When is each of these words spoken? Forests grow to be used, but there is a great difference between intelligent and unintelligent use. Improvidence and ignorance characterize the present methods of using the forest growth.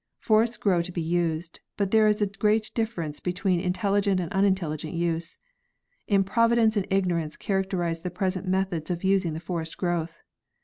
Forests 0.17 0.57
grow 0.57 0.81
to 0.81 0.91
be 0.91 0.99
used, 0.99 1.59
but 1.77 1.91
there 1.91 2.07
is 2.07 2.23
a 2.23 2.25
great 2.25 2.71
difference 2.73 3.19
between 3.19 3.59
intelligent 3.59 4.19
and 4.19 4.33
unintelligent 4.33 4.93
use. 4.95 5.37
Improvidence 6.07 6.75
and 6.75 6.87
ignorance 6.89 7.37
characterize 7.37 8.01
the 8.01 8.09
present 8.09 8.47
methods 8.47 8.89
of 8.89 9.03
using 9.03 9.33
the 9.33 9.39
forest 9.39 9.77
growth. 9.77 10.17